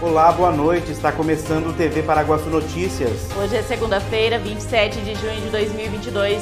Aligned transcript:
Olá, 0.00 0.30
boa 0.30 0.52
noite. 0.52 0.92
Está 0.92 1.10
começando 1.10 1.70
o 1.70 1.72
TV 1.72 2.04
Paraguaçu 2.04 2.48
Notícias. 2.48 3.10
Hoje 3.36 3.56
é 3.56 3.62
segunda-feira, 3.62 4.38
27 4.38 5.00
de 5.00 5.16
junho 5.16 5.40
de 5.40 5.50
2022, 5.50 6.40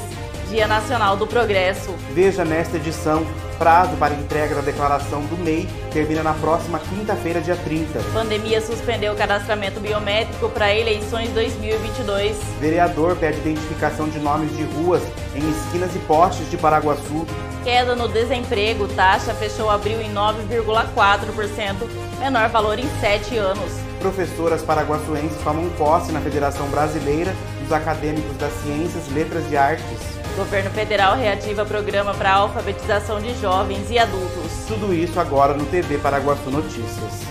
Dia 0.49 0.69
Nacional 0.69 1.17
do 1.17 1.27
Progresso. 1.27 1.93
Veja 2.13 2.45
nesta 2.45 2.77
edição, 2.77 3.27
prazo 3.59 3.97
para 3.97 4.15
entrega 4.15 4.55
da 4.55 4.61
declaração 4.61 5.23
do 5.23 5.37
MEI 5.37 5.69
termina 5.93 6.23
na 6.23 6.35
próxima 6.35 6.79
quinta-feira, 6.79 7.41
dia 7.41 7.57
30. 7.57 7.99
Pandemia 8.13 8.61
suspendeu 8.61 9.13
o 9.13 9.17
cadastramento 9.17 9.81
biométrico 9.81 10.49
para 10.51 10.73
eleições 10.73 11.31
2022. 11.31 12.37
Vereador 12.61 13.17
pede 13.17 13.39
identificação 13.39 14.09
de 14.09 14.21
nomes 14.21 14.57
de 14.57 14.63
ruas 14.63 15.03
em 15.35 15.51
esquinas 15.51 15.95
e 15.97 15.99
postes 16.01 16.49
de 16.49 16.57
Paraguaçu. 16.57 17.27
Queda 17.65 17.97
no 17.97 18.07
desemprego, 18.07 18.87
taxa 18.87 19.35
fechou 19.35 19.69
abril 19.69 20.01
em 20.01 20.15
9,4%, 20.15 21.75
menor 22.21 22.49
valor 22.51 22.79
em 22.79 22.89
sete 23.01 23.37
anos. 23.37 23.73
Professoras 23.99 24.63
paraguaçuenses 24.63 25.43
tomam 25.43 25.69
posse 25.71 26.13
na 26.13 26.21
Federação 26.21 26.69
Brasileira 26.69 27.35
dos 27.61 27.73
Acadêmicos 27.73 28.37
das 28.37 28.53
Ciências, 28.63 29.09
Letras 29.13 29.43
e 29.51 29.57
Artes. 29.57 30.17
Governo 30.37 30.69
federal 30.69 31.17
reativa 31.17 31.65
programa 31.65 32.13
para 32.13 32.31
alfabetização 32.35 33.23
de 33.23 33.35
jovens 33.41 33.91
e 33.91 33.99
adultos. 33.99 34.67
Tudo 34.69 34.93
isso 34.93 35.19
agora 35.19 35.55
no 35.55 35.65
TV 35.65 35.97
Paraguaçu 35.97 36.51
Notícias. 36.51 37.23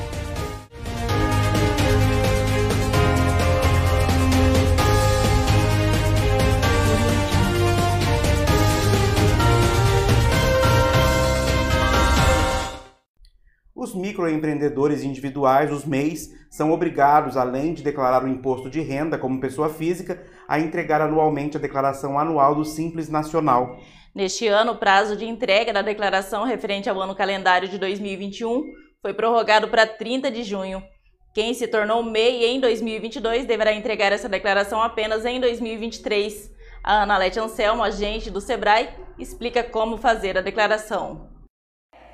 Os 13.76 13.94
microempreendedores 13.94 15.04
individuais, 15.04 15.72
os 15.72 15.86
MEIs, 15.86 16.34
são 16.50 16.72
obrigados, 16.72 17.38
além 17.38 17.76
de 17.76 17.84
declarar 17.84 18.24
o 18.24 18.28
imposto 18.28 18.68
de 18.68 18.82
renda 18.82 19.16
como 19.16 19.40
pessoa 19.40 19.70
física, 19.70 20.24
a 20.48 20.60
entregar 20.60 21.02
anualmente 21.02 21.58
a 21.58 21.60
declaração 21.60 22.20
anual 22.20 22.56
do 22.56 22.66
Simples 22.66 23.10
Nacional. 23.10 23.80
Neste 24.14 24.48
ano, 24.48 24.74
o 24.74 24.78
prazo 24.78 25.16
de 25.16 25.26
entrega 25.26 25.74
da 25.74 25.82
declaração 25.82 26.44
referente 26.44 26.90
ao 26.90 27.00
ano 27.02 27.16
calendário 27.16 27.68
de 27.68 27.78
2021 27.78 28.64
foi 29.02 29.14
prorrogado 29.14 29.68
para 29.68 29.86
30 29.86 30.32
de 30.32 30.44
junho. 30.44 30.82
Quem 31.34 31.54
se 31.54 31.68
tornou 31.68 32.02
MEI 32.02 32.46
em 32.46 32.60
2022 32.60 33.46
deverá 33.46 33.74
entregar 33.74 34.12
essa 34.12 34.30
declaração 34.30 34.82
apenas 34.82 35.26
em 35.26 35.40
2023. 35.40 36.50
A 36.84 37.04
Ana 37.04 37.18
Lete 37.18 37.40
Anselmo, 37.40 37.84
agente 37.84 38.32
do 38.32 38.40
Sebrae, 38.40 38.90
explica 39.20 39.64
como 39.64 39.98
fazer 39.98 40.38
a 40.38 40.42
declaração 40.42 41.36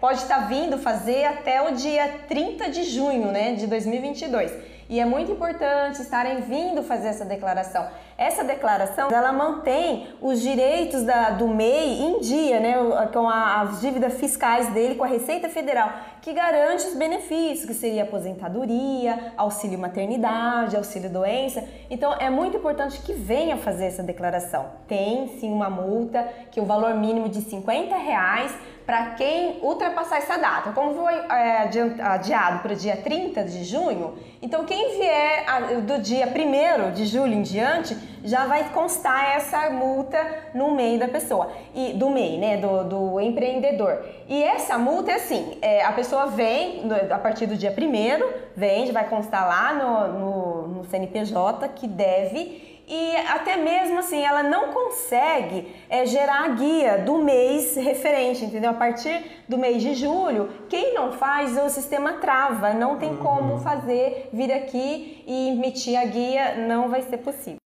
pode 0.01 0.17
estar 0.17 0.47
vindo 0.47 0.79
fazer 0.79 1.25
até 1.25 1.61
o 1.61 1.75
dia 1.75 2.21
30 2.27 2.71
de 2.71 2.83
junho 2.85 3.31
né, 3.31 3.53
de 3.53 3.67
2022. 3.67 4.51
E 4.89 4.99
é 4.99 5.05
muito 5.05 5.31
importante 5.31 6.01
estarem 6.01 6.41
vindo 6.41 6.81
fazer 6.83 7.09
essa 7.09 7.23
declaração. 7.23 7.87
Essa 8.17 8.43
declaração, 8.43 9.09
ela 9.09 9.31
mantém 9.31 10.07
os 10.21 10.41
direitos 10.41 11.03
da, 11.03 11.31
do 11.31 11.47
MEI 11.47 12.01
em 12.01 12.19
dia, 12.19 12.59
né, 12.59 12.75
com 13.11 13.27
a, 13.27 13.61
as 13.61 13.81
dívidas 13.81 14.13
fiscais 14.19 14.67
dele 14.73 14.95
com 14.95 15.03
a 15.03 15.07
Receita 15.07 15.49
Federal, 15.49 15.91
que 16.21 16.33
garante 16.33 16.85
os 16.85 16.95
benefícios, 16.95 17.65
que 17.65 17.73
seria 17.73 18.03
aposentadoria, 18.03 19.33
auxílio 19.35 19.79
maternidade, 19.79 20.75
auxílio 20.75 21.09
doença. 21.09 21.63
Então, 21.89 22.13
é 22.19 22.29
muito 22.29 22.57
importante 22.57 23.01
que 23.01 23.13
venha 23.13 23.57
fazer 23.57 23.85
essa 23.85 24.03
declaração. 24.03 24.67
Tem 24.87 25.27
sim 25.39 25.51
uma 25.51 25.69
multa, 25.69 26.27
que 26.51 26.59
o 26.59 26.65
valor 26.65 26.93
mínimo 26.93 27.27
de 27.27 27.41
50 27.41 27.95
reais 27.97 28.51
para 28.85 29.11
quem 29.11 29.59
ultrapassar 29.61 30.17
essa 30.17 30.37
data. 30.37 30.71
Como 30.71 30.93
foi 30.95 31.13
é, 31.13 31.69
adiado 32.01 32.59
para 32.59 32.73
o 32.73 32.75
dia 32.75 32.97
30 32.97 33.43
de 33.43 33.63
junho, 33.63 34.15
então 34.41 34.65
quem 34.65 34.97
vier 34.97 35.81
do 35.81 35.99
dia 35.99 36.27
1 36.27 36.91
de 36.91 37.05
julho 37.05 37.33
em 37.33 37.41
diante 37.41 37.95
já 38.23 38.45
vai 38.45 38.69
constar 38.69 39.35
essa 39.35 39.69
multa 39.69 40.17
no 40.53 40.73
MEI 40.75 40.97
da 40.97 41.07
pessoa, 41.07 41.51
e 41.73 41.93
do 41.93 42.09
MEI, 42.09 42.37
né, 42.37 42.57
do, 42.57 42.83
do 42.83 43.19
empreendedor. 43.19 44.03
E 44.27 44.41
essa 44.43 44.77
multa 44.77 45.11
é 45.11 45.15
assim, 45.15 45.57
é, 45.61 45.83
a 45.83 45.91
pessoa 45.91 46.27
vem 46.27 46.83
a 47.09 47.17
partir 47.17 47.45
do 47.45 47.55
dia 47.55 47.71
1 47.71 48.51
vem, 48.55 48.91
vai 48.91 49.07
constar 49.07 49.47
lá 49.47 49.73
no, 49.73 50.19
no, 50.19 50.67
no 50.67 50.85
CNPJ 50.85 51.69
que 51.69 51.87
deve 51.87 52.71
e 52.93 53.15
até 53.15 53.55
mesmo 53.55 53.99
assim 53.99 54.21
ela 54.21 54.43
não 54.43 54.73
consegue 54.73 55.73
é, 55.89 56.05
gerar 56.05 56.43
a 56.43 56.47
guia 56.49 56.97
do 56.97 57.19
mês 57.19 57.77
referente, 57.77 58.43
entendeu? 58.43 58.71
A 58.71 58.73
partir 58.73 59.43
do 59.47 59.57
mês 59.57 59.81
de 59.81 59.93
julho, 59.93 60.49
quem 60.67 60.93
não 60.93 61.13
faz, 61.13 61.57
o 61.57 61.69
sistema 61.69 62.13
trava, 62.13 62.73
não 62.73 62.97
tem 62.97 63.15
como 63.15 63.53
uhum. 63.53 63.59
fazer 63.59 64.29
vir 64.33 64.51
aqui 64.51 65.23
e 65.25 65.51
emitir 65.51 65.97
a 65.97 66.03
guia, 66.03 66.55
não 66.67 66.89
vai 66.89 67.01
ser 67.01 67.19
possível. 67.19 67.60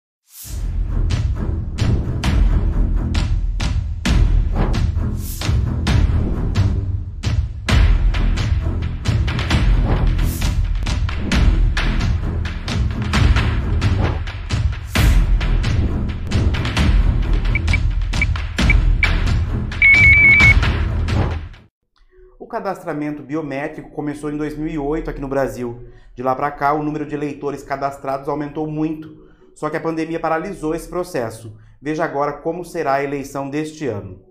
Cadastramento 22.54 23.24
biométrico 23.24 23.90
começou 23.90 24.32
em 24.32 24.38
2008 24.38 25.10
aqui 25.10 25.20
no 25.20 25.28
Brasil. 25.28 25.88
De 26.14 26.22
lá 26.22 26.36
para 26.36 26.52
cá, 26.52 26.72
o 26.74 26.84
número 26.84 27.04
de 27.04 27.16
eleitores 27.16 27.64
cadastrados 27.64 28.30
aumentou 28.30 28.68
muito. 28.68 29.28
Só 29.56 29.72
que 29.72 29.78
a 29.78 29.82
pandemia 29.82 30.20
paralisou 30.20 30.76
esse 30.76 30.88
processo. 30.88 31.58
Veja 31.82 32.04
agora 32.04 32.34
como 32.34 32.64
será 32.64 32.94
a 32.94 33.04
eleição 33.04 33.50
deste 33.50 33.88
ano. 33.88 34.24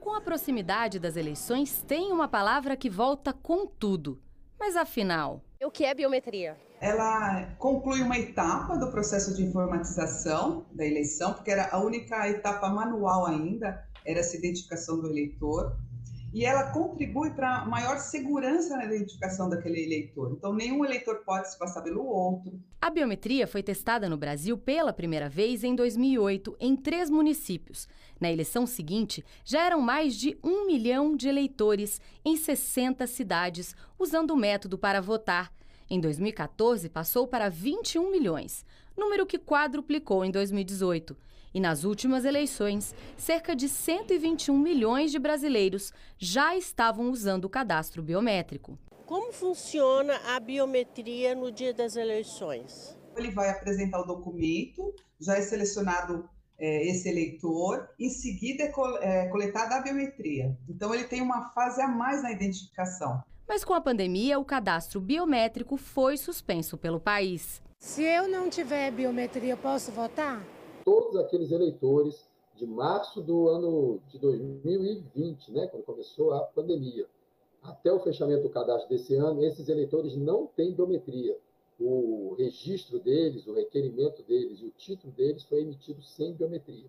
Com 0.00 0.14
a 0.14 0.22
proximidade 0.22 0.98
das 0.98 1.16
eleições, 1.16 1.84
tem 1.86 2.10
uma 2.10 2.26
palavra 2.26 2.78
que 2.78 2.88
volta 2.88 3.30
com 3.30 3.66
tudo. 3.66 4.18
Mas 4.58 4.74
afinal. 4.74 5.44
O 5.62 5.70
que 5.70 5.84
é 5.84 5.92
biometria? 5.92 6.56
Ela 6.80 7.54
conclui 7.58 8.00
uma 8.00 8.18
etapa 8.18 8.78
do 8.78 8.90
processo 8.90 9.36
de 9.36 9.42
informatização 9.42 10.64
da 10.72 10.86
eleição, 10.86 11.34
porque 11.34 11.50
era 11.50 11.68
a 11.70 11.78
única 11.78 12.26
etapa 12.26 12.70
manual 12.70 13.26
ainda, 13.26 13.86
era 14.06 14.20
essa 14.20 14.34
identificação 14.34 14.98
do 14.98 15.10
eleitor 15.10 15.76
e 16.32 16.44
ela 16.44 16.70
contribui 16.70 17.30
para 17.30 17.64
maior 17.64 17.98
segurança 17.98 18.76
na 18.76 18.84
identificação 18.84 19.48
daquele 19.48 19.84
eleitor. 19.84 20.32
Então, 20.32 20.54
nenhum 20.54 20.84
eleitor 20.84 21.22
pode 21.24 21.50
se 21.50 21.58
passar 21.58 21.82
pelo 21.82 22.04
outro. 22.04 22.52
A 22.80 22.88
biometria 22.88 23.46
foi 23.46 23.62
testada 23.62 24.08
no 24.08 24.16
Brasil 24.16 24.56
pela 24.56 24.92
primeira 24.92 25.28
vez 25.28 25.64
em 25.64 25.74
2008, 25.74 26.56
em 26.60 26.76
três 26.76 27.10
municípios. 27.10 27.88
Na 28.20 28.30
eleição 28.30 28.66
seguinte, 28.66 29.24
já 29.44 29.64
eram 29.66 29.80
mais 29.80 30.14
de 30.14 30.38
um 30.42 30.66
milhão 30.66 31.16
de 31.16 31.28
eleitores 31.28 32.00
em 32.24 32.36
60 32.36 33.06
cidades 33.06 33.74
usando 33.98 34.30
o 34.30 34.36
método 34.36 34.78
para 34.78 35.00
votar. 35.00 35.52
Em 35.92 35.98
2014, 35.98 36.88
passou 36.88 37.26
para 37.26 37.48
21 37.48 38.12
milhões, 38.12 38.64
número 38.96 39.26
que 39.26 39.36
quadruplicou 39.36 40.24
em 40.24 40.30
2018. 40.30 41.16
E 41.52 41.58
nas 41.58 41.82
últimas 41.82 42.24
eleições, 42.24 42.94
cerca 43.16 43.56
de 43.56 43.68
121 43.68 44.56
milhões 44.56 45.10
de 45.10 45.18
brasileiros 45.18 45.92
já 46.16 46.56
estavam 46.56 47.10
usando 47.10 47.46
o 47.46 47.50
cadastro 47.50 48.04
biométrico. 48.04 48.78
Como 49.04 49.32
funciona 49.32 50.14
a 50.28 50.38
biometria 50.38 51.34
no 51.34 51.50
dia 51.50 51.74
das 51.74 51.96
eleições? 51.96 52.96
Ele 53.16 53.32
vai 53.32 53.50
apresentar 53.50 54.00
o 54.00 54.06
documento, 54.06 54.94
já 55.20 55.38
é 55.38 55.42
selecionado 55.42 56.30
é, 56.56 56.86
esse 56.88 57.08
eleitor, 57.08 57.88
em 57.98 58.10
seguida 58.10 58.62
é, 58.62 59.24
é 59.24 59.28
coletada 59.28 59.74
a 59.74 59.82
biometria. 59.82 60.56
Então, 60.68 60.94
ele 60.94 61.04
tem 61.04 61.20
uma 61.20 61.50
fase 61.50 61.82
a 61.82 61.88
mais 61.88 62.22
na 62.22 62.30
identificação. 62.30 63.20
Mas 63.50 63.64
com 63.64 63.74
a 63.74 63.80
pandemia, 63.80 64.38
o 64.38 64.44
cadastro 64.44 65.00
biométrico 65.00 65.76
foi 65.76 66.16
suspenso 66.16 66.78
pelo 66.78 67.00
país. 67.00 67.60
Se 67.80 68.04
eu 68.04 68.28
não 68.28 68.48
tiver 68.48 68.92
biometria, 68.92 69.56
posso 69.56 69.90
votar? 69.90 70.40
todos 70.84 71.16
aqueles 71.16 71.50
eleitores 71.50 72.30
de 72.54 72.64
março 72.64 73.20
do 73.20 73.48
ano 73.48 74.00
de 74.06 74.20
2020, 74.20 75.50
né, 75.50 75.66
quando 75.66 75.82
começou 75.82 76.32
a 76.32 76.42
pandemia, 76.42 77.06
até 77.60 77.92
o 77.92 77.98
fechamento 77.98 78.44
do 78.44 78.50
cadastro 78.50 78.88
desse 78.88 79.16
ano, 79.16 79.44
esses 79.44 79.68
eleitores 79.68 80.16
não 80.16 80.46
têm 80.46 80.72
biometria. 80.72 81.36
O 81.80 82.36
registro 82.38 83.00
deles, 83.00 83.48
o 83.48 83.52
requerimento 83.52 84.22
deles 84.22 84.60
e 84.60 84.66
o 84.66 84.70
título 84.70 85.12
deles 85.12 85.42
foi 85.42 85.62
emitido 85.62 86.00
sem 86.02 86.34
biometria, 86.34 86.86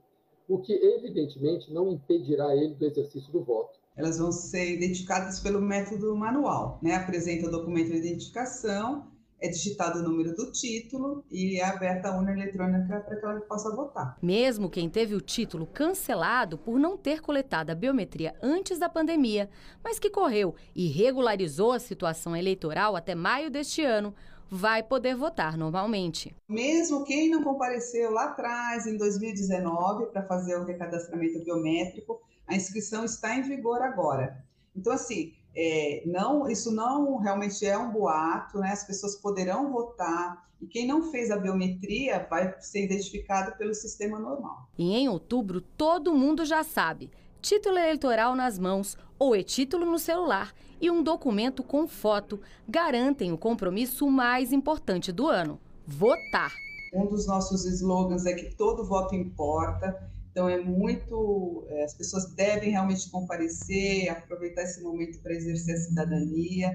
o 0.48 0.60
que 0.60 0.74
evidentemente 0.74 1.74
não 1.74 1.92
impedirá 1.92 2.56
ele 2.56 2.76
do 2.76 2.86
exercício 2.86 3.32
do 3.32 3.42
voto. 3.42 3.81
Elas 3.96 4.18
vão 4.18 4.32
ser 4.32 4.76
identificadas 4.76 5.40
pelo 5.40 5.62
método 5.62 6.16
manual, 6.16 6.80
né? 6.82 6.96
Apresenta 6.96 7.48
o 7.48 7.52
documento 7.52 7.92
de 7.92 7.98
identificação 7.98 9.12
é 9.42 9.50
digitado 9.50 10.00
o 10.00 10.04
número 10.04 10.36
do 10.36 10.52
título 10.52 11.26
e 11.30 11.60
é 11.60 11.66
aberta 11.66 12.10
a 12.10 12.16
urna 12.16 12.32
eletrônica 12.32 13.00
para 13.02 13.16
que 13.16 13.26
ela 13.26 13.42
possa 13.42 13.76
votar. 13.76 14.16
Mesmo 14.22 14.70
quem 14.70 14.88
teve 14.88 15.16
o 15.16 15.20
título 15.20 15.66
cancelado 15.66 16.60
por 16.60 16.80
não 16.80 16.96
ter 16.96 17.22
coletado 17.22 17.72
a 17.72 17.76
biometria 17.76 18.36
antes 18.42 18.78
da 18.78 18.88
pandemia, 18.88 19.50
mas 19.84 19.98
que 19.98 20.12
correu 20.12 20.56
e 20.76 20.88
regularizou 20.88 21.72
a 21.72 21.80
situação 21.80 22.36
eleitoral 22.36 22.96
até 22.96 23.16
maio 23.16 23.50
deste 23.50 23.84
ano, 23.84 24.14
vai 24.54 24.84
poder 24.84 25.16
votar 25.16 25.58
normalmente. 25.58 26.36
Mesmo 26.50 27.06
quem 27.06 27.30
não 27.30 27.42
compareceu 27.42 28.12
lá 28.12 28.26
atrás, 28.26 28.86
em 28.86 28.98
2019, 28.98 30.08
para 30.08 30.28
fazer 30.28 30.58
o 30.58 30.66
recadastramento 30.66 31.42
biométrico, 31.42 32.22
a 32.46 32.54
inscrição 32.54 33.06
está 33.06 33.34
em 33.34 33.44
vigor 33.44 33.82
agora. 33.82 34.44
Então, 34.76 34.92
assim, 34.92 35.34
é, 35.56 36.04
não, 36.06 36.50
isso 36.50 36.70
não 36.70 37.18
realmente 37.18 37.66
é 37.66 37.78
um 37.78 37.92
boato, 37.92 38.60
né? 38.60 38.74
As 38.74 38.84
pessoas 38.84 39.16
poderão 39.16 39.72
votar 39.72 40.46
e 40.60 40.68
quem 40.68 40.86
não 40.86 41.10
fez 41.12 41.32
a 41.32 41.38
biometria 41.38 42.28
vai 42.30 42.54
ser 42.60 42.84
identificado 42.84 43.58
pelo 43.58 43.74
sistema 43.74 44.20
normal. 44.20 44.70
E 44.78 44.94
em 44.94 45.08
outubro, 45.08 45.62
todo 45.62 46.14
mundo 46.14 46.44
já 46.44 46.62
sabe: 46.62 47.10
título 47.42 47.78
eleitoral 47.78 48.36
nas 48.36 48.60
mãos 48.60 48.98
ou 49.18 49.34
e-título 49.34 49.86
no 49.86 49.98
celular 49.98 50.54
e 50.82 50.90
um 50.90 51.04
documento 51.04 51.64
com 51.64 51.88
foto 51.88 52.42
garantem 52.68 53.32
o 53.32 53.38
compromisso 53.38 54.10
mais 54.10 54.52
importante 54.52 55.12
do 55.12 55.28
ano: 55.28 55.60
votar. 55.86 56.52
Um 56.94 57.06
dos 57.06 57.28
nossos 57.28 57.64
slogans 57.66 58.26
é 58.26 58.34
que 58.34 58.56
todo 58.56 58.86
voto 58.86 59.16
importa. 59.16 60.12
Então 60.32 60.48
é 60.48 60.60
muito, 60.60 61.66
é, 61.68 61.84
as 61.84 61.94
pessoas 61.94 62.34
devem 62.34 62.72
realmente 62.72 63.10
comparecer, 63.10 64.10
aproveitar 64.10 64.64
esse 64.64 64.82
momento 64.82 65.22
para 65.22 65.34
exercer 65.34 65.76
a 65.76 65.78
cidadania. 65.78 66.74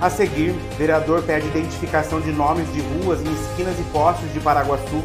A 0.00 0.10
seguir, 0.10 0.52
vereador 0.76 1.22
pede 1.22 1.46
identificação 1.46 2.20
de 2.20 2.32
nomes 2.32 2.66
de 2.72 2.80
ruas 2.80 3.20
em 3.20 3.32
esquinas 3.32 3.78
e 3.78 3.84
postes 3.92 4.32
de 4.32 4.40
Paraguaçu. 4.40 5.02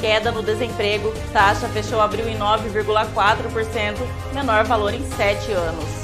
Queda 0.00 0.30
no 0.30 0.42
desemprego, 0.42 1.12
taxa 1.32 1.66
fechou 1.68 2.00
abril 2.00 2.28
em 2.28 2.38
9,4%, 2.38 3.96
menor 4.34 4.64
valor 4.64 4.92
em 4.92 5.02
sete 5.12 5.50
anos. 5.50 6.03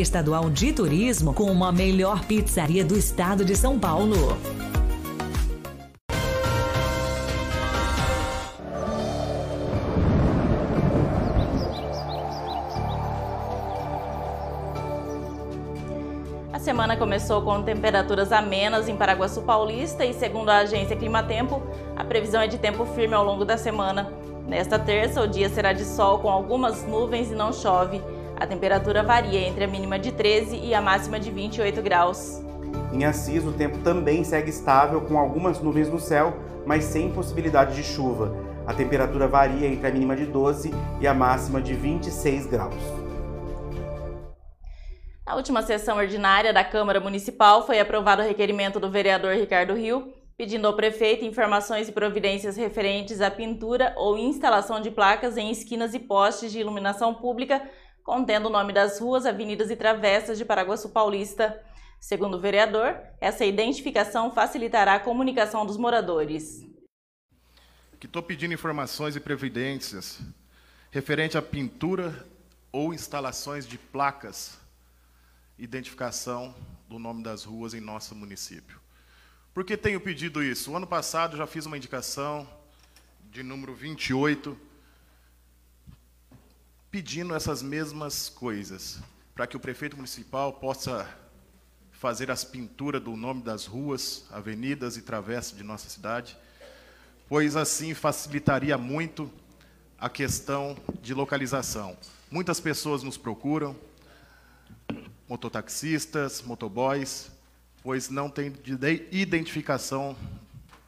Estadual 0.00 0.48
de 0.48 0.72
Turismo 0.72 1.34
como 1.34 1.64
a 1.64 1.72
melhor 1.72 2.24
pizzaria 2.24 2.84
do 2.84 2.96
estado 2.96 3.44
de 3.44 3.56
São 3.56 3.78
Paulo. 3.78 4.38
A 16.52 16.58
semana 16.60 16.96
começou 16.96 17.42
com 17.42 17.62
temperaturas 17.62 18.30
amenas 18.30 18.88
em 18.88 18.96
Paraguaçu 18.96 19.42
Paulista 19.42 20.04
e, 20.04 20.14
segundo 20.14 20.48
a 20.50 20.58
agência 20.58 20.96
Climatempo, 20.96 21.62
a 21.96 22.04
previsão 22.04 22.40
é 22.40 22.46
de 22.46 22.58
tempo 22.58 22.84
firme 22.84 23.14
ao 23.14 23.24
longo 23.24 23.44
da 23.44 23.56
semana. 23.56 24.12
Nesta 24.46 24.78
terça, 24.78 25.22
o 25.22 25.26
dia 25.26 25.48
será 25.48 25.72
de 25.72 25.84
sol 25.84 26.20
com 26.20 26.28
algumas 26.28 26.86
nuvens 26.86 27.30
e 27.30 27.34
não 27.34 27.52
chove. 27.52 28.00
A 28.40 28.46
temperatura 28.46 29.02
varia 29.02 29.40
entre 29.40 29.64
a 29.64 29.66
mínima 29.66 29.98
de 29.98 30.12
13 30.12 30.58
e 30.58 30.72
a 30.72 30.80
máxima 30.80 31.18
de 31.18 31.28
28 31.28 31.82
graus. 31.82 32.40
Em 32.92 33.04
Assis, 33.04 33.44
o 33.44 33.50
tempo 33.50 33.78
também 33.78 34.22
segue 34.22 34.48
estável, 34.48 35.00
com 35.00 35.18
algumas 35.18 35.60
nuvens 35.60 35.88
no 35.88 35.98
céu, 35.98 36.36
mas 36.64 36.84
sem 36.84 37.10
possibilidade 37.10 37.74
de 37.74 37.82
chuva. 37.82 38.32
A 38.64 38.72
temperatura 38.72 39.26
varia 39.26 39.66
entre 39.66 39.88
a 39.88 39.90
mínima 39.90 40.14
de 40.14 40.24
12 40.24 40.72
e 41.00 41.06
a 41.08 41.12
máxima 41.12 41.60
de 41.60 41.74
26 41.74 42.46
graus. 42.46 42.80
Na 45.26 45.34
última 45.34 45.60
sessão 45.62 45.96
ordinária 45.96 46.52
da 46.52 46.62
Câmara 46.62 47.00
Municipal 47.00 47.66
foi 47.66 47.80
aprovado 47.80 48.22
o 48.22 48.24
requerimento 48.24 48.78
do 48.78 48.88
vereador 48.88 49.34
Ricardo 49.34 49.74
Rio, 49.74 50.12
pedindo 50.36 50.68
ao 50.68 50.76
prefeito 50.76 51.24
informações 51.24 51.88
e 51.88 51.92
providências 51.92 52.56
referentes 52.56 53.20
à 53.20 53.32
pintura 53.32 53.92
ou 53.96 54.16
instalação 54.16 54.80
de 54.80 54.92
placas 54.92 55.36
em 55.36 55.50
esquinas 55.50 55.92
e 55.92 55.98
postes 55.98 56.52
de 56.52 56.60
iluminação 56.60 57.12
pública 57.12 57.60
contendo 58.08 58.46
o 58.46 58.50
nome 58.50 58.72
das 58.72 58.98
ruas, 58.98 59.26
avenidas 59.26 59.70
e 59.70 59.76
travessas 59.76 60.38
de 60.38 60.44
Paraguaçu 60.46 60.88
Paulista. 60.88 61.62
Segundo 62.00 62.38
o 62.38 62.40
vereador, 62.40 62.98
essa 63.20 63.44
identificação 63.44 64.30
facilitará 64.30 64.94
a 64.94 64.98
comunicação 64.98 65.66
dos 65.66 65.76
moradores. 65.76 66.66
Que 68.00 68.06
estou 68.06 68.22
pedindo 68.22 68.54
informações 68.54 69.14
e 69.14 69.20
previdências 69.20 70.20
referente 70.90 71.36
à 71.36 71.42
pintura 71.42 72.26
ou 72.72 72.94
instalações 72.94 73.68
de 73.68 73.76
placas, 73.76 74.58
identificação 75.58 76.54
do 76.88 76.98
nome 76.98 77.22
das 77.22 77.44
ruas 77.44 77.74
em 77.74 77.80
nosso 77.80 78.14
município. 78.14 78.80
Por 79.52 79.64
que 79.64 79.76
tenho 79.76 80.00
pedido 80.00 80.42
isso? 80.42 80.72
O 80.72 80.76
ano 80.76 80.86
passado 80.86 81.36
já 81.36 81.46
fiz 81.46 81.66
uma 81.66 81.76
indicação 81.76 82.48
de 83.30 83.42
número 83.42 83.74
28, 83.74 84.58
pedindo 86.90 87.34
essas 87.34 87.62
mesmas 87.62 88.28
coisas, 88.28 88.98
para 89.34 89.46
que 89.46 89.56
o 89.56 89.60
prefeito 89.60 89.96
municipal 89.96 90.52
possa 90.54 91.08
fazer 91.92 92.30
as 92.30 92.44
pinturas 92.44 93.02
do 93.02 93.16
nome 93.16 93.42
das 93.42 93.66
ruas, 93.66 94.24
avenidas 94.30 94.96
e 94.96 95.02
travessas 95.02 95.56
de 95.56 95.62
nossa 95.62 95.88
cidade, 95.90 96.36
pois 97.28 97.56
assim 97.56 97.92
facilitaria 97.92 98.78
muito 98.78 99.30
a 99.98 100.08
questão 100.08 100.76
de 101.02 101.12
localização. 101.12 101.96
Muitas 102.30 102.60
pessoas 102.60 103.02
nos 103.02 103.18
procuram, 103.18 103.76
mototaxistas, 105.28 106.40
motoboys, 106.40 107.30
pois 107.82 108.08
não 108.08 108.30
tem 108.30 108.52
identificação 109.10 110.16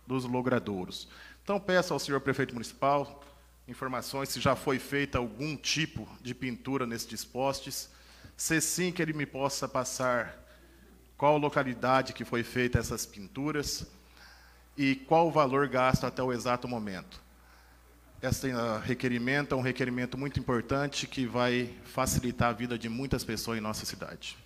dos 0.06 0.24
logradouros. 0.24 1.08
Então, 1.42 1.60
peço 1.60 1.92
ao 1.92 1.98
senhor 1.98 2.20
prefeito 2.20 2.54
municipal 2.54 3.22
informações 3.70 4.28
se 4.28 4.40
já 4.40 4.56
foi 4.56 4.78
feita 4.78 5.18
algum 5.18 5.56
tipo 5.56 6.08
de 6.20 6.34
pintura 6.34 6.86
nestes 6.86 7.24
postes, 7.24 7.88
se 8.36 8.60
sim, 8.60 8.90
que 8.92 9.00
ele 9.00 9.12
me 9.12 9.26
possa 9.26 9.68
passar 9.68 10.36
qual 11.16 11.38
localidade 11.38 12.12
que 12.12 12.24
foi 12.24 12.42
feita 12.42 12.78
essas 12.78 13.06
pinturas 13.06 13.86
e 14.76 14.96
qual 14.96 15.28
o 15.28 15.30
valor 15.30 15.68
gasto 15.68 16.04
até 16.04 16.22
o 16.22 16.32
exato 16.32 16.66
momento. 16.66 17.20
Esse 18.22 18.52
requerimento 18.82 19.54
é 19.54 19.58
um 19.58 19.62
requerimento 19.62 20.18
muito 20.18 20.38
importante 20.38 21.06
que 21.06 21.26
vai 21.26 21.74
facilitar 21.84 22.50
a 22.50 22.52
vida 22.52 22.78
de 22.78 22.88
muitas 22.88 23.24
pessoas 23.24 23.58
em 23.58 23.60
nossa 23.60 23.86
cidade. 23.86 24.36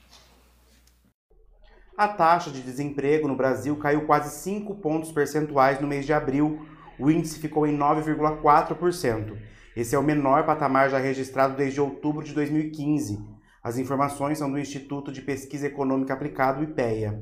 A 1.96 2.08
taxa 2.08 2.50
de 2.50 2.60
desemprego 2.60 3.28
no 3.28 3.36
Brasil 3.36 3.76
caiu 3.76 4.04
quase 4.04 4.36
5 4.42 4.74
pontos 4.76 5.12
percentuais 5.12 5.80
no 5.80 5.86
mês 5.86 6.04
de 6.04 6.12
abril. 6.12 6.66
O 6.98 7.10
índice 7.10 7.38
ficou 7.38 7.66
em 7.66 7.76
9,4%. 7.76 9.36
Esse 9.76 9.94
é 9.94 9.98
o 9.98 10.02
menor 10.02 10.46
patamar 10.46 10.88
já 10.88 10.98
registrado 10.98 11.56
desde 11.56 11.80
outubro 11.80 12.24
de 12.24 12.32
2015. 12.32 13.18
As 13.62 13.78
informações 13.78 14.38
são 14.38 14.50
do 14.50 14.58
Instituto 14.58 15.10
de 15.10 15.22
Pesquisa 15.22 15.66
Econômica 15.66 16.14
Aplicado, 16.14 16.62
IPEA. 16.62 17.20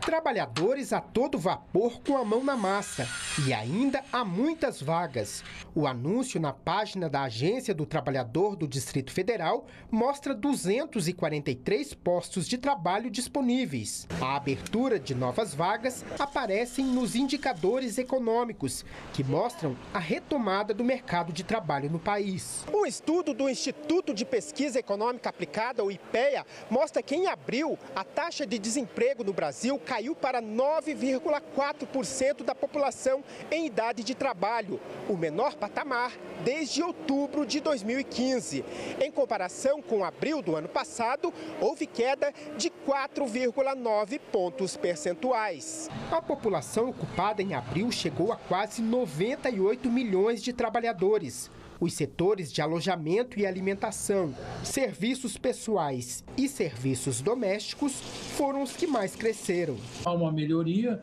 Trabalhadores 0.00 0.92
a 0.92 1.00
todo 1.00 1.38
vapor 1.38 2.00
com 2.00 2.16
a 2.16 2.24
mão 2.24 2.42
na 2.42 2.56
massa 2.56 3.06
e 3.46 3.52
ainda 3.52 4.02
há 4.12 4.24
muitas 4.24 4.80
vagas. 4.80 5.44
O 5.74 5.86
anúncio 5.86 6.40
na 6.40 6.52
página 6.52 7.10
da 7.10 7.22
Agência 7.22 7.74
do 7.74 7.84
Trabalhador 7.84 8.56
do 8.56 8.66
Distrito 8.66 9.12
Federal 9.12 9.66
mostra 9.90 10.34
243 10.34 11.94
postos 11.94 12.48
de 12.48 12.56
trabalho 12.56 13.10
disponíveis. 13.10 14.06
A 14.20 14.36
abertura 14.36 14.98
de 14.98 15.14
novas 15.14 15.54
vagas 15.54 16.04
aparecem 16.18 16.84
nos 16.84 17.14
indicadores 17.14 17.98
econômicos, 17.98 18.84
que 19.12 19.22
mostram 19.22 19.76
a 19.92 19.98
retomada 19.98 20.72
do 20.72 20.84
mercado 20.84 21.32
de 21.32 21.44
trabalho 21.44 21.90
no 21.90 21.98
país. 21.98 22.64
Um 22.72 22.86
estudo 22.86 23.34
do 23.34 23.48
Instituto 23.48 24.14
de 24.14 24.24
Pesquisa 24.24 24.78
Econômica 24.78 25.28
Aplicada, 25.28 25.84
o 25.84 25.90
IPEA, 25.90 26.46
mostra 26.70 27.02
que 27.02 27.14
em 27.14 27.26
abril 27.26 27.78
a 27.94 28.04
taxa 28.04 28.46
de 28.46 28.58
desemprego 28.58 29.22
no 29.22 29.32
Brasil 29.32 29.78
caiu 29.88 30.14
para 30.14 30.40
9,4% 30.42 32.44
da 32.44 32.54
população 32.54 33.24
em 33.50 33.64
idade 33.64 34.04
de 34.04 34.14
trabalho, 34.14 34.78
o 35.08 35.16
menor 35.16 35.54
patamar 35.54 36.12
desde 36.44 36.82
outubro 36.82 37.46
de 37.46 37.58
2015. 37.58 38.62
Em 39.00 39.10
comparação 39.10 39.80
com 39.80 40.04
abril 40.04 40.42
do 40.42 40.54
ano 40.54 40.68
passado, 40.68 41.32
houve 41.58 41.86
queda 41.86 42.34
de 42.58 42.68
4,9 42.68 44.20
pontos 44.30 44.76
percentuais. 44.76 45.88
A 46.12 46.20
população 46.20 46.90
ocupada 46.90 47.40
em 47.40 47.54
abril 47.54 47.90
chegou 47.90 48.30
a 48.30 48.36
quase 48.36 48.82
98 48.82 49.90
milhões 49.90 50.42
de 50.42 50.52
trabalhadores. 50.52 51.50
Os 51.80 51.92
setores 51.92 52.52
de 52.52 52.60
alojamento 52.60 53.38
e 53.38 53.46
alimentação, 53.46 54.34
serviços 54.64 55.38
pessoais 55.38 56.24
e 56.36 56.48
serviços 56.48 57.20
domésticos 57.20 57.92
foram 58.36 58.64
os 58.64 58.72
que 58.72 58.86
mais 58.86 59.14
cresceram. 59.14 59.76
Há 60.04 60.12
uma 60.12 60.32
melhoria 60.32 61.00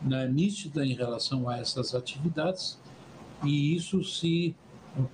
né, 0.00 0.28
nítida 0.28 0.86
em 0.86 0.94
relação 0.94 1.48
a 1.48 1.58
essas 1.58 1.92
atividades 1.92 2.78
e 3.44 3.74
isso 3.74 4.04
se 4.04 4.54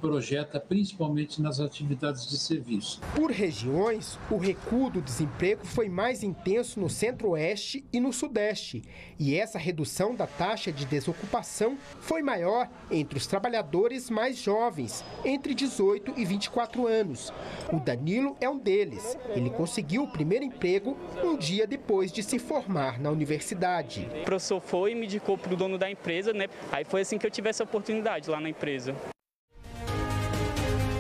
projeta 0.01 0.59
principalmente 0.59 1.41
nas 1.41 1.61
atividades 1.61 2.29
de 2.29 2.39
serviço. 2.39 3.01
Por 3.15 3.31
regiões, 3.31 4.19
o 4.31 4.37
recuo 4.37 4.91
do 4.91 5.01
desemprego 5.01 5.65
foi 5.67 5.89
mais 5.89 6.23
intenso 6.23 6.81
no 6.81 6.89
centro-oeste 6.89 7.85
e 7.93 8.01
no 8.01 8.13
sudeste, 8.13 8.83
e 9.19 9.37
essa 9.37 9.59
redução 9.59 10.15
da 10.15 10.27
taxa 10.27 10.73
de 10.73 10.85
desocupação 10.85 11.77
foi 12.01 12.23
maior 12.23 12.69
entre 12.91 13.19
os 13.19 13.27
trabalhadores 13.27 14.11
mais 14.11 14.39
jovens, 14.39 15.05
entre 15.25 15.55
18 15.55 16.15
e 16.17 16.25
24 16.25 16.87
anos. 16.87 17.33
O 17.73 17.79
Danilo 17.79 18.37
é 18.41 18.49
um 18.49 18.59
deles. 18.59 19.17
Ele 19.35 19.51
conseguiu 19.51 20.05
o 20.05 20.09
primeiro 20.09 20.45
emprego 20.45 20.97
um 21.23 21.37
dia 21.37 21.67
depois 21.67 22.11
de 22.13 22.23
se 22.23 22.39
formar 22.39 22.99
na 23.01 23.11
universidade. 23.11 24.09
O 24.23 24.25
professor 24.25 24.61
foi 24.61 24.93
e 24.93 24.95
me 24.95 25.07
indicou 25.07 25.37
para 25.37 25.53
o 25.53 25.57
dono 25.57 25.79
da 25.79 25.91
empresa, 25.91 26.33
né? 26.33 26.49
Aí 26.73 26.85
foi 26.85 27.03
assim 27.03 27.19
que 27.19 27.27
eu 27.27 27.31
tive 27.31 27.49
essa 27.49 27.65
oportunidade 27.65 28.31
lá 28.31 28.41
na 28.41 28.49
empresa. 28.49 28.95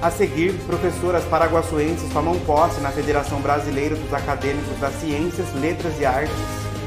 A 0.00 0.12
seguir, 0.12 0.52
professoras 0.64 1.24
paraguaçuenses 1.24 2.08
tomam 2.12 2.38
posse 2.40 2.80
na 2.80 2.90
Federação 2.90 3.40
Brasileira 3.40 3.96
dos 3.96 4.14
Acadêmicos 4.14 4.78
das 4.78 4.94
Ciências, 4.94 5.52
Letras 5.54 5.98
e 5.98 6.06
Artes. 6.06 6.32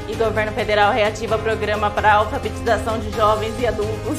E 0.08 0.14
governo 0.14 0.50
federal 0.52 0.94
reativa 0.94 1.36
programa 1.36 1.90
para 1.90 2.14
alfabetização 2.14 2.98
de 2.98 3.10
jovens 3.10 3.52
e 3.60 3.66
adultos. 3.66 4.18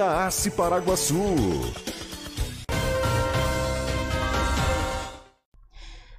ACE 0.01 0.51
Paraguaçu. 0.51 1.15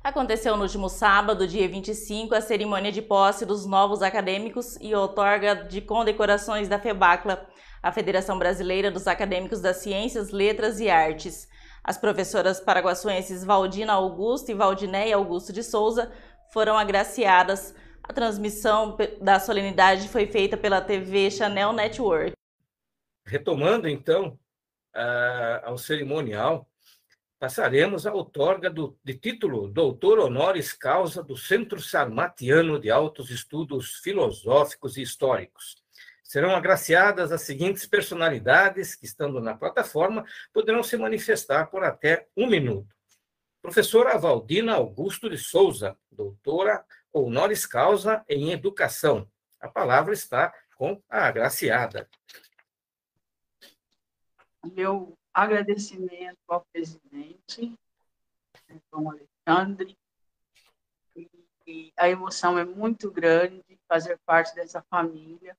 Aconteceu 0.03 0.57
no 0.57 0.65
último 0.65 0.89
sábado, 0.89 1.47
dia 1.47 1.69
25, 1.69 2.35
a 2.35 2.41
cerimônia 2.41 2.93
de 2.93 3.01
posse 3.01 3.47
dos 3.47 3.65
novos 3.67 4.03
acadêmicos 4.03 4.77
e 4.81 4.95
outorga 4.95 5.55
de 5.55 5.81
condecorações 5.81 6.69
da 6.69 6.79
FEBACLA, 6.79 7.47
a 7.83 7.93
Federação 7.93 8.39
Brasileira 8.39 8.91
dos 8.91 9.07
Acadêmicos 9.07 9.61
das 9.61 9.79
Ciências, 9.79 10.31
Letras 10.31 10.81
e 10.81 10.91
Artes. 10.91 11.49
As 11.85 11.97
professoras 11.99 12.61
paraguaçuenses 12.61 13.45
Valdina 13.45 13.93
Augusto 13.93 14.51
e 14.51 14.55
Valdinéia 14.55 15.17
Augusto 15.17 15.53
de 15.53 15.63
Souza 15.63 16.11
foram 16.53 16.77
agraciadas. 16.77 17.75
A 18.03 18.13
transmissão 18.13 18.97
da 19.21 19.41
solenidade 19.41 20.09
foi 20.09 20.27
feita 20.27 20.57
pela 20.57 20.81
TV 20.81 21.31
Chanel 21.31 21.73
Network. 21.73 22.33
Retomando, 23.25 23.89
então, 23.89 24.39
ao 25.63 25.79
cerimonial, 25.79 26.69
passaremos 27.39 28.07
à 28.07 28.13
outorga 28.13 28.71
do, 28.71 28.99
de 29.03 29.15
título 29.15 29.69
Doutor 29.69 30.19
Honoris 30.19 30.73
Causa 30.73 31.23
do 31.23 31.37
Centro 31.37 31.81
Sarmatiano 31.81 32.79
de 32.79 32.91
Altos 32.91 33.31
Estudos 33.31 33.97
Filosóficos 33.97 34.97
e 34.97 35.03
Históricos. 35.03 35.77
Serão 36.23 36.55
agraciadas 36.55 37.33
as 37.33 37.43
seguintes 37.43 37.85
personalidades 37.85 38.95
que, 38.95 39.05
estando 39.05 39.41
na 39.41 39.55
plataforma, 39.55 40.25
poderão 40.53 40.83
se 40.83 40.97
manifestar 40.97 41.67
por 41.67 41.85
até 41.85 42.27
um 42.37 42.47
minuto. 42.47 42.95
Professora 43.61 44.17
Valdina 44.19 44.75
Augusto 44.75 45.29
de 45.29 45.37
Souza, 45.37 45.97
doutora 46.11 46.85
honoris 47.13 47.67
causa 47.67 48.25
em 48.29 48.51
educação. 48.51 49.29
A 49.61 49.69
palavra 49.69 50.13
está 50.13 50.53
com 50.77 51.03
a 51.09 51.27
agraciada 51.27 52.09
meu 54.71 55.17
agradecimento 55.33 56.39
ao 56.49 56.65
presidente, 56.73 57.75
João 58.91 59.11
Alexandre, 59.11 59.97
e 61.67 61.93
a 61.97 62.09
emoção 62.09 62.59
é 62.59 62.65
muito 62.65 63.11
grande 63.11 63.63
fazer 63.89 64.19
parte 64.27 64.55
dessa 64.55 64.83
família. 64.83 65.57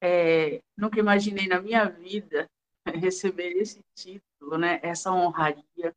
É, 0.00 0.60
nunca 0.76 0.98
imaginei 0.98 1.46
na 1.46 1.60
minha 1.60 1.84
vida 1.84 2.48
receber 2.86 3.52
esse 3.52 3.80
título, 3.94 4.58
né? 4.58 4.80
Essa 4.82 5.12
honraria. 5.12 5.94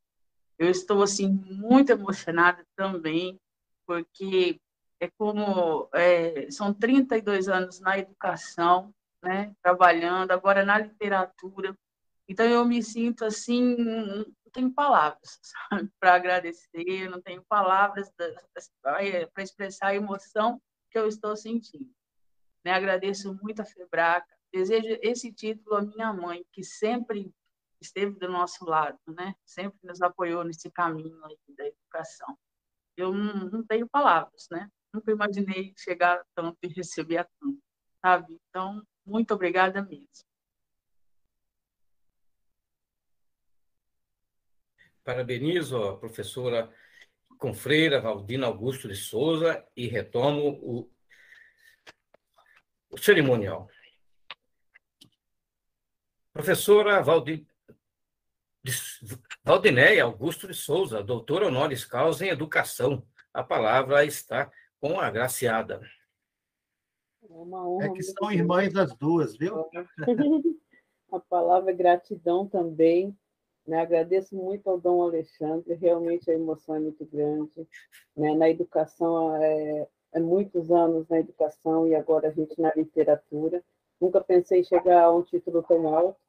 Eu 0.57 0.69
estou 0.69 1.01
assim 1.01 1.27
muito 1.27 1.91
emocionada 1.91 2.65
também, 2.75 3.39
porque 3.86 4.60
é 5.00 5.10
como 5.17 5.89
é, 5.93 6.50
são 6.51 6.74
32 6.74 7.48
anos 7.48 7.79
na 7.79 7.98
educação, 7.98 8.93
né? 9.24 9.53
Trabalhando 9.62 10.31
agora 10.31 10.63
na 10.63 10.77
literatura 10.77 11.75
então 12.27 12.46
eu 12.46 12.65
me 12.65 12.82
sinto 12.82 13.24
assim, 13.24 13.75
não 13.75 14.51
tenho 14.51 14.74
palavras 14.74 15.39
para 16.00 16.15
agradecer, 16.15 17.10
não 17.10 17.22
tenho 17.22 17.44
palavras 17.48 18.12
para 18.82 19.44
expressar 19.44 19.88
a 19.88 19.96
emoção 19.96 20.62
que 20.89 20.98
eu 20.98 21.08
estou 21.08 21.36
sentindo. 21.36 21.94
Né? 22.63 22.72
Agradeço 22.72 23.38
muito 23.41 23.62
a 23.62 23.65
Febraca, 23.65 24.34
desejo 24.51 24.98
esse 25.01 25.32
título 25.32 25.75
à 25.75 25.82
minha 25.82 26.12
mãe, 26.12 26.44
que 26.51 26.63
sempre 26.63 27.32
esteve 27.79 28.17
do 28.17 28.27
nosso 28.29 28.65
lado, 28.65 28.98
né? 29.08 29.36
Sempre 29.46 29.77
nos 29.84 30.01
apoiou 30.01 30.44
nesse 30.44 30.72
caminho 30.72 31.20
da 31.50 31.67
educação. 31.67 32.38
Eu 32.98 33.13
não, 33.13 33.50
não 33.50 33.63
tenho 33.63 33.88
palavras, 33.88 34.48
né? 34.50 34.70
Nunca 34.94 35.12
imaginei 35.12 35.74
chegar 35.77 36.24
tanto 36.34 36.58
e 36.63 36.67
receber 36.70 37.27
tanto, 37.39 37.60
sabe? 38.01 38.39
Então, 38.50 38.82
muito 39.05 39.34
obrigada 39.34 39.82
mesmo. 39.84 40.25
Parabenizo 45.05 45.77
a 45.83 45.98
professora 45.98 46.74
Confreira 47.37 48.01
Valdina 48.01 48.48
Augusto 48.48 48.87
de 48.87 48.96
Souza 48.96 49.63
e 49.77 49.85
retomo 49.87 50.59
o, 50.63 50.91
o 52.89 52.98
cerimonial. 52.98 53.70
Professora 56.33 57.03
Valdi, 57.03 57.48
Valdinéia 59.44 60.03
Augusto 60.03 60.48
de 60.48 60.55
Souza, 60.55 61.03
doutora 61.03 61.46
honoris 61.46 61.85
causa 61.85 62.25
em 62.25 62.29
educação. 62.29 63.07
A 63.31 63.44
palavra 63.44 64.03
está 64.03 64.51
com 64.79 65.00
a 65.00 65.05
agraciada. 65.05 65.81
É, 67.79 67.85
é 67.85 67.89
que 67.91 68.01
são 68.01 68.31
irmãs 68.31 68.75
as 68.75 68.96
duas, 68.96 69.37
viu? 69.37 69.70
a 71.11 71.20
palavra 71.20 71.70
é 71.70 71.75
gratidão 71.75 72.48
também 72.48 73.15
né? 73.68 73.80
Agradeço 73.80 74.36
muito 74.36 74.70
ao 74.70 74.80
Dom 74.80 75.01
Alexandre, 75.01 75.74
realmente 75.75 76.30
a 76.30 76.34
emoção 76.34 76.75
é 76.75 76.80
muito 76.80 77.06
grande. 77.06 77.68
Né? 78.16 78.36
Na 78.36 78.50
educação, 78.50 79.36
é, 79.36 79.88
é 80.14 80.20
muitos 80.20 80.72
anos 80.72 81.08
na 81.08 81.20
educação 81.20 81.88
e 81.88 81.96
agora 81.96 82.30
a 82.30 82.32
gente 82.32 82.60
na 82.60 82.72
literatura. 82.75 83.64
Nunca 84.00 84.22
pensei 84.22 84.62
em 84.62 84.64
chegar 84.64 85.04
a 85.04 85.16
um 85.16 85.24
título 85.24 85.64
tão 85.64 85.88
alto, 85.94 86.20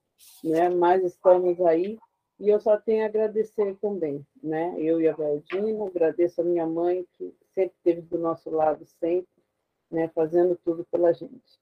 né? 0.43 0.69
mas 0.69 1.05
estamos 1.05 1.61
aí 1.61 1.99
e 2.39 2.49
eu 2.49 2.61
só 2.61 2.77
tenho 2.77 3.03
a 3.03 3.07
agradecer 3.07 3.77
também, 3.77 4.25
né? 4.43 4.75
Eu 4.79 5.01
e 5.01 5.09
a 5.09 5.15
Valdina, 5.15 5.87
agradeço 5.87 6.43
a 6.43 6.45
minha 6.45 6.67
mãe, 6.67 7.07
que 7.17 7.35
sempre 7.55 7.75
esteve 7.79 8.03
do 8.03 8.19
nosso 8.19 8.51
lado, 8.51 8.85
sempre, 9.01 9.43
né? 9.91 10.09
Fazendo 10.09 10.55
tudo 10.63 10.85
pela 10.91 11.15
gente. 11.15 11.59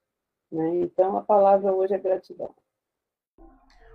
Né? 0.51 0.81
Então, 0.81 1.15
a 1.15 1.23
palavra 1.23 1.73
hoje 1.73 1.93
é 1.93 1.97
gratidão 1.97 2.53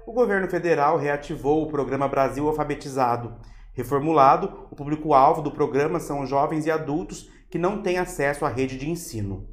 o 0.06 0.12
governo 0.12 0.48
federal 0.48 0.96
reativou 0.96 1.62
o 1.62 1.68
programa 1.68 2.08
Brasil 2.08 2.48
Alfabetizado. 2.48 3.34
Reformulado, 3.72 4.66
o 4.70 4.76
público-alvo 4.76 5.42
do 5.42 5.50
programa 5.50 6.00
são 6.00 6.26
jovens 6.26 6.66
e 6.66 6.70
adultos 6.70 7.30
que 7.50 7.58
não 7.58 7.82
têm 7.82 7.98
acesso 7.98 8.44
à 8.44 8.48
rede 8.48 8.76
de 8.76 8.88
ensino. 8.88 9.48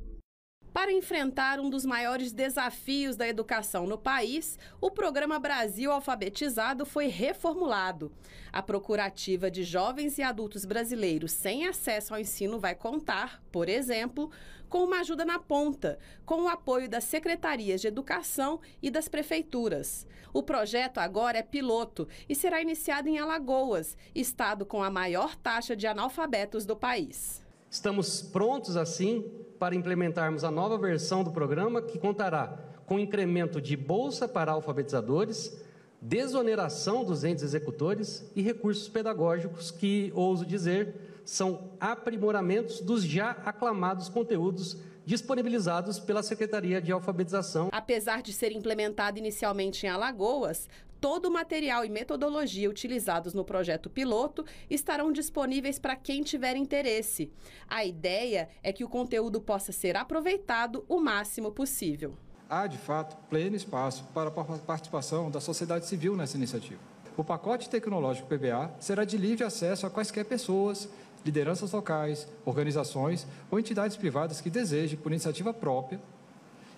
Para 0.78 0.94
enfrentar 0.94 1.60
um 1.60 1.72
dos 1.72 1.84
maiores 1.84 2.32
desafios 2.32 3.16
da 3.16 3.28
educação 3.28 3.88
no 3.88 3.98
país, 3.98 4.60
o 4.80 4.92
programa 4.92 5.40
Brasil 5.40 5.92
Alfabetizado 5.92 6.86
foi 6.86 7.08
reformulado. 7.08 8.12
A 8.54 8.62
procurativa 8.62 9.50
de 9.50 9.64
jovens 9.64 10.20
e 10.20 10.22
adultos 10.22 10.66
brasileiros 10.66 11.32
sem 11.32 11.66
acesso 11.66 12.14
ao 12.14 12.20
ensino 12.20 12.60
vai 12.60 12.76
contar, 12.76 13.42
por 13.52 13.68
exemplo, 13.70 14.30
com 14.70 14.84
uma 14.84 15.00
ajuda 15.00 15.26
na 15.26 15.40
ponta, 15.40 15.98
com 16.24 16.44
o 16.44 16.48
apoio 16.48 16.88
das 16.88 17.06
secretarias 17.06 17.82
de 17.82 17.88
educação 17.88 18.62
e 18.80 18.92
das 18.92 19.08
prefeituras. 19.08 20.06
O 20.32 20.44
projeto 20.44 21.00
agora 21.00 21.40
é 21.40 21.44
piloto 21.44 22.08
e 22.30 22.36
será 22.36 22.62
iniciado 22.62 23.10
em 23.10 23.18
Alagoas, 23.18 23.98
estado 24.14 24.64
com 24.64 24.84
a 24.84 24.92
maior 24.92 25.36
taxa 25.38 25.76
de 25.76 25.88
analfabetos 25.88 26.68
do 26.68 26.76
país. 26.76 27.47
Estamos 27.78 28.24
prontos, 28.24 28.76
assim, 28.76 29.24
para 29.60 29.76
implementarmos 29.76 30.44
a 30.44 30.50
nova 30.50 30.80
versão 30.80 31.24
do 31.24 31.30
programa, 31.30 31.80
que 31.80 32.00
contará 32.00 32.58
com 32.88 32.98
incremento 32.98 33.62
de 33.62 33.78
bolsa 33.78 34.28
para 34.28 34.52
alfabetizadores, 34.52 35.56
desoneração 36.02 37.04
dos 37.04 37.24
entes 37.24 37.44
executores 37.44 38.28
e 38.36 38.42
recursos 38.42 38.90
pedagógicos 38.90 39.70
que, 39.70 40.12
ouso 40.16 40.44
dizer, 40.44 41.17
são 41.28 41.72
aprimoramentos 41.78 42.80
dos 42.80 43.04
já 43.04 43.32
aclamados 43.32 44.08
conteúdos 44.08 44.78
disponibilizados 45.06 46.00
pela 46.00 46.24
Secretaria 46.24 46.82
de 46.82 46.92
Alfabetização. 46.92 47.70
Apesar 47.72 48.22
de 48.22 48.32
ser 48.32 48.52
implementado 48.54 49.20
inicialmente 49.20 49.86
em 49.86 49.90
Alagoas, 49.90 50.70
todo 51.02 51.28
o 51.28 51.32
material 51.32 51.84
e 51.84 51.90
metodologia 51.90 52.70
utilizados 52.70 53.34
no 53.34 53.44
projeto 53.44 53.90
piloto 53.90 54.46
estarão 54.70 55.12
disponíveis 55.12 55.78
para 55.78 55.98
quem 55.98 56.24
tiver 56.24 56.56
interesse. 56.56 57.30
A 57.68 57.84
ideia 57.84 58.48
é 58.64 58.72
que 58.72 58.86
o 58.86 58.90
conteúdo 58.90 59.42
possa 59.42 59.74
ser 59.74 59.98
aproveitado 59.98 60.86
o 60.88 61.00
máximo 61.00 61.52
possível. 61.52 62.18
Há, 62.50 62.68
de 62.68 62.78
fato, 62.78 63.18
pleno 63.30 63.58
espaço 63.58 64.06
para 64.14 64.30
a 64.30 64.32
participação 64.32 65.30
da 65.30 65.42
sociedade 65.42 65.86
civil 65.86 66.16
nessa 66.16 66.38
iniciativa. 66.38 66.80
O 67.18 67.24
pacote 67.24 67.68
tecnológico 67.68 68.28
PBA 68.28 68.76
será 68.80 69.04
de 69.04 69.18
livre 69.18 69.44
acesso 69.44 69.88
a 69.88 69.90
quaisquer 69.90 70.24
pessoas 70.24 70.88
lideranças 71.26 71.72
locais, 71.72 72.28
organizações 72.46 73.26
ou 73.50 73.60
entidades 73.60 73.98
privadas 73.98 74.42
que 74.42 74.50
desejem, 74.50 74.98
por 74.98 75.12
iniciativa 75.12 75.54
própria, 75.54 76.00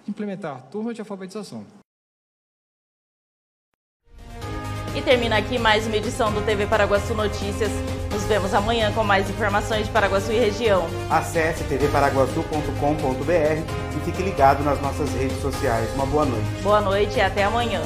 implementar 0.08 0.63
turmas 0.71 0.95
de 0.95 1.02
alfabetização. 1.02 1.65
E 4.95 5.02
termina 5.02 5.38
aqui 5.38 5.60
mais 5.60 5.86
uma 5.86 5.95
edição 5.95 6.34
do 6.34 6.41
TV 6.41 6.65
Paraguaçu 6.65 7.13
Notícias. 7.13 7.69
Nos 8.12 8.23
vemos 8.23 8.54
amanhã 8.54 8.91
com 8.91 9.04
mais 9.04 9.30
informações 9.30 9.86
de 9.86 9.93
Paraguaçu 9.93 10.32
e 10.32 10.39
região. 10.39 10.88
Acesse 11.10 11.63
tvparaguaçu.com.br 11.63 13.95
e 13.95 13.99
fique 14.04 14.23
ligado 14.23 14.63
nas 14.63 14.82
nossas 14.82 15.10
redes 15.12 15.39
sociais. 15.41 15.93
Uma 15.93 16.08
boa 16.08 16.25
noite. 16.25 16.63
Boa 16.63 16.82
noite 16.82 17.17
e 17.17 17.21
até 17.21 17.43
amanhã. 17.43 17.82